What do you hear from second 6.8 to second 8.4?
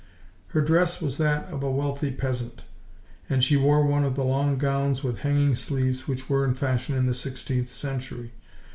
in the sixteenth century.